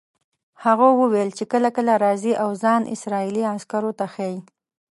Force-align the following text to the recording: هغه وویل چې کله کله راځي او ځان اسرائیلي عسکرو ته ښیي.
هغه 0.63 0.87
وویل 1.01 1.29
چې 1.37 1.43
کله 1.51 1.69
کله 1.77 1.93
راځي 2.05 2.33
او 2.43 2.49
ځان 2.63 2.81
اسرائیلي 2.95 3.43
عسکرو 3.53 3.91
ته 3.99 4.05
ښیي. 4.13 4.39